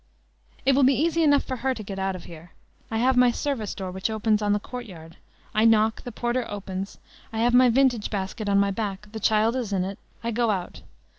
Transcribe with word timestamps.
"It 0.65 0.73
will 0.73 0.81
be 0.81 0.95
easy 0.99 1.21
enough 1.21 1.43
for 1.43 1.57
her 1.57 1.75
to 1.75 1.83
get 1.83 1.99
out 1.99 2.15
of 2.15 2.23
here. 2.23 2.53
I 2.89 2.97
have 2.97 3.15
my 3.15 3.29
service 3.29 3.75
door 3.75 3.91
which 3.91 4.09
opens 4.09 4.41
on 4.41 4.51
the 4.51 4.59
courtyard. 4.59 5.17
I 5.53 5.63
knock. 5.63 6.01
The 6.01 6.11
porter 6.11 6.43
opens; 6.49 6.97
I 7.31 7.37
have 7.37 7.53
my 7.53 7.69
vintage 7.69 8.09
basket 8.09 8.49
on 8.49 8.57
my 8.57 8.71
back, 8.71 9.11
the 9.11 9.19
child 9.19 9.55
is 9.55 9.71
in 9.71 9.83
it, 9.83 9.99
I 10.23 10.31
go 10.31 10.49
out. 10.49 10.81